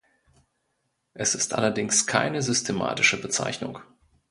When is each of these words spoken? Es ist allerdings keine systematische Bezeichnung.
Es 1.13 1.35
ist 1.35 1.53
allerdings 1.53 2.07
keine 2.07 2.41
systematische 2.41 3.21
Bezeichnung. 3.21 3.77